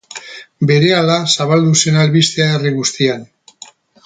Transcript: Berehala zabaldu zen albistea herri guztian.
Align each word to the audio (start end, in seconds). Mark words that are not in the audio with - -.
Berehala 0.71 1.17
zabaldu 1.35 1.75
zen 1.85 2.01
albistea 2.05 2.49
herri 2.57 2.73
guztian. 2.79 3.27